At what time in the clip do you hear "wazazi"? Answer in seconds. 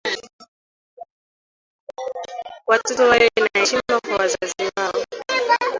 4.17-4.55